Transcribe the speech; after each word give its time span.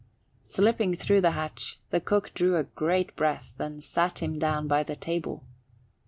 Slipping 0.41 0.95
through 0.95 1.21
the 1.21 1.29
hatch, 1.37 1.79
the 1.91 2.01
cook 2.01 2.33
drew 2.33 2.55
a 2.57 2.63
great 2.63 3.15
breath 3.15 3.53
and 3.59 3.83
sat 3.83 4.17
him 4.17 4.39
down 4.39 4.67
by 4.67 4.81
the 4.81 4.95
table. 4.95 5.43